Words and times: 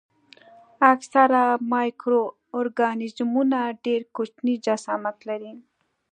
اکثره 0.93 1.43
مایکرو 1.71 2.23
ارګانیزمونه 2.57 3.59
ډېر 3.85 4.01
کوچني 4.15 4.55
جسامت 4.65 5.17
لري. 5.29 5.53